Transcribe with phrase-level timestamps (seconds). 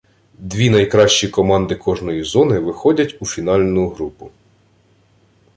[0.39, 4.31] Дві найкращі команди кожної зони, виходять фінальну групу.